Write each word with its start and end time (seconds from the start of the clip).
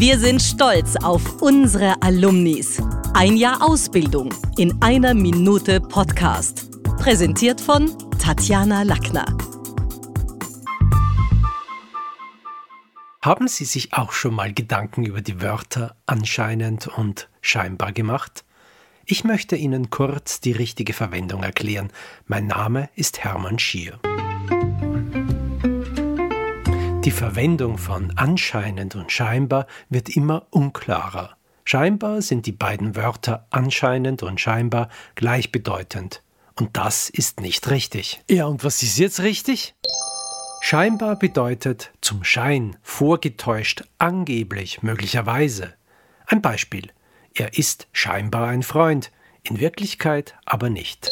Wir 0.00 0.18
sind 0.18 0.40
stolz 0.40 0.96
auf 0.96 1.42
unsere 1.42 2.00
Alumnis. 2.00 2.82
Ein 3.12 3.36
Jahr 3.36 3.60
Ausbildung 3.60 4.32
in 4.56 4.80
einer 4.80 5.12
Minute 5.12 5.78
Podcast. 5.78 6.70
Präsentiert 6.96 7.60
von 7.60 7.90
Tatjana 8.18 8.82
Lackner. 8.82 9.26
Haben 13.20 13.46
Sie 13.46 13.66
sich 13.66 13.92
auch 13.92 14.12
schon 14.12 14.34
mal 14.34 14.54
Gedanken 14.54 15.04
über 15.04 15.20
die 15.20 15.42
Wörter 15.42 15.94
anscheinend 16.06 16.88
und 16.88 17.28
scheinbar 17.42 17.92
gemacht? 17.92 18.46
Ich 19.04 19.24
möchte 19.24 19.54
Ihnen 19.54 19.90
kurz 19.90 20.40
die 20.40 20.52
richtige 20.52 20.94
Verwendung 20.94 21.42
erklären. 21.42 21.92
Mein 22.24 22.46
Name 22.46 22.88
ist 22.94 23.22
Hermann 23.22 23.58
Schier. 23.58 24.00
Die 27.04 27.10
Verwendung 27.12 27.78
von 27.78 28.12
anscheinend 28.16 28.94
und 28.94 29.10
scheinbar 29.10 29.66
wird 29.88 30.10
immer 30.10 30.46
unklarer. 30.50 31.34
Scheinbar 31.64 32.20
sind 32.20 32.44
die 32.44 32.52
beiden 32.52 32.94
Wörter 32.94 33.46
anscheinend 33.48 34.22
und 34.22 34.38
scheinbar 34.38 34.90
gleichbedeutend. 35.14 36.22
Und 36.56 36.76
das 36.76 37.08
ist 37.08 37.40
nicht 37.40 37.70
richtig. 37.70 38.20
Ja, 38.28 38.44
und 38.44 38.64
was 38.64 38.82
ist 38.82 38.98
jetzt 38.98 39.20
richtig? 39.20 39.74
Scheinbar 40.60 41.18
bedeutet 41.18 41.90
zum 42.02 42.22
Schein, 42.22 42.76
vorgetäuscht, 42.82 43.84
angeblich, 43.96 44.82
möglicherweise. 44.82 45.72
Ein 46.26 46.42
Beispiel. 46.42 46.90
Er 47.32 47.56
ist 47.56 47.88
scheinbar 47.92 48.48
ein 48.48 48.62
Freund, 48.62 49.10
in 49.42 49.58
Wirklichkeit 49.58 50.34
aber 50.44 50.68
nicht. 50.68 51.10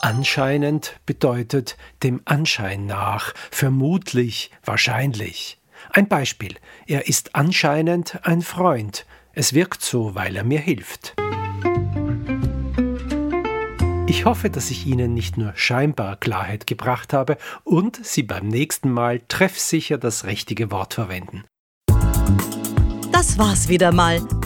Anscheinend 0.00 0.94
bedeutet 1.06 1.76
dem 2.04 2.22
Anschein 2.24 2.86
nach, 2.86 3.34
vermutlich, 3.50 4.52
wahrscheinlich. 4.64 5.58
Ein 5.90 6.06
Beispiel. 6.08 6.54
Er 6.86 7.08
ist 7.08 7.34
anscheinend 7.34 8.24
ein 8.24 8.42
Freund. 8.42 9.06
Es 9.32 9.54
wirkt 9.54 9.82
so, 9.82 10.14
weil 10.14 10.36
er 10.36 10.44
mir 10.44 10.60
hilft. 10.60 11.16
Ich 14.06 14.24
hoffe, 14.24 14.50
dass 14.50 14.70
ich 14.70 14.86
Ihnen 14.86 15.14
nicht 15.14 15.36
nur 15.36 15.52
scheinbar 15.56 16.16
Klarheit 16.16 16.66
gebracht 16.66 17.12
habe 17.12 17.36
und 17.64 18.04
Sie 18.04 18.22
beim 18.22 18.46
nächsten 18.46 18.90
Mal 18.90 19.20
treffsicher 19.28 19.98
das 19.98 20.24
richtige 20.24 20.70
Wort 20.70 20.94
verwenden. 20.94 21.44
Das 23.12 23.36
war's 23.36 23.68
wieder 23.68 23.92
mal. 23.92 24.22